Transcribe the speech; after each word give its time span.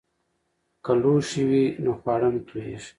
که 0.83 0.91
لوښي 1.01 1.43
وي 1.49 1.65
نو 1.83 1.91
خواړه 1.99 2.27
نه 2.33 2.41
توییږي. 2.47 2.89